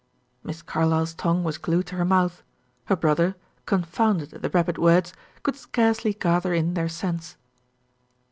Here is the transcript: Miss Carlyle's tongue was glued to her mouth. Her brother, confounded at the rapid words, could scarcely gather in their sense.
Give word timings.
Miss 0.41 0.63
Carlyle's 0.63 1.13
tongue 1.13 1.43
was 1.43 1.59
glued 1.59 1.85
to 1.85 1.95
her 1.97 2.05
mouth. 2.05 2.41
Her 2.85 2.95
brother, 2.95 3.35
confounded 3.67 4.33
at 4.33 4.41
the 4.41 4.49
rapid 4.49 4.79
words, 4.79 5.13
could 5.43 5.55
scarcely 5.55 6.11
gather 6.11 6.55
in 6.55 6.73
their 6.73 6.89
sense. 6.89 7.37